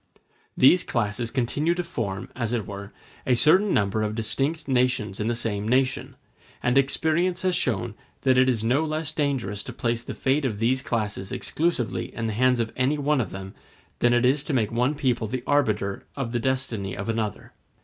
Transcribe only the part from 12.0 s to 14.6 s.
in the hands of any one of them than it is to